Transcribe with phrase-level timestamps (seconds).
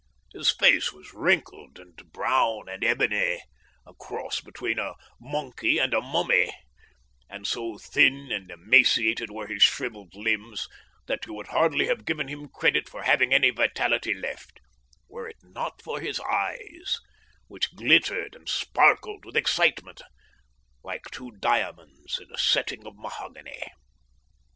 [0.33, 3.43] His face was wrinkled and brown and ebony,
[3.85, 6.51] a cross between a monkey and a mummy,
[7.29, 10.67] and so thin and emaciated were his shrivelled limbs
[11.05, 14.59] that you would hardly have given him credit for having any vitality left,
[15.07, 16.97] were it not for his eyes,
[17.45, 20.01] which glittered and sparkled with excitement,
[20.83, 23.69] like two diamonds in a setting of mahogany.